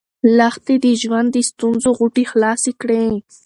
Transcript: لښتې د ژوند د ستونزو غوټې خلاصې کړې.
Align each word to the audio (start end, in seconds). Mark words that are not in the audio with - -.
لښتې 0.37 0.75
د 0.85 0.87
ژوند 1.01 1.27
د 1.31 1.37
ستونزو 1.49 1.89
غوټې 1.97 2.23
خلاصې 2.31 2.71
کړې. 2.81 3.05